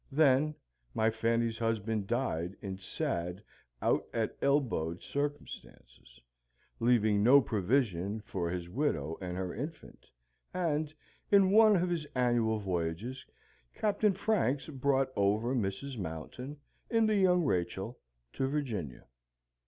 Then, 0.11 0.55
my 0.95 1.11
Fanny's 1.11 1.59
husband 1.59 2.07
died 2.07 2.55
in 2.59 2.79
sad 2.79 3.43
out 3.83 4.07
at 4.15 4.35
elbowed 4.41 5.03
circumstances, 5.03 6.19
leaving 6.79 7.21
no 7.21 7.39
provision 7.39 8.19
for 8.21 8.49
his 8.49 8.67
widow 8.67 9.19
and 9.21 9.37
her 9.37 9.53
infant; 9.53 10.07
and, 10.55 10.91
in 11.31 11.51
one 11.51 11.75
of 11.75 11.91
his 11.91 12.05
annual 12.15 12.57
voyages, 12.57 13.23
Captain 13.75 14.13
Franks 14.15 14.69
brought 14.69 15.09
over 15.15 15.53
Mrs. 15.53 15.99
Mountain, 15.99 16.57
in 16.89 17.05
the 17.05 17.17
Young 17.17 17.43
Rachel, 17.45 17.99
to 18.33 18.47
Virginia. 18.47 19.05